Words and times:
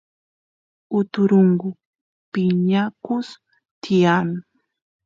uturungu 0.99 1.67
piñakus 2.31 3.27
tiyan 3.81 4.29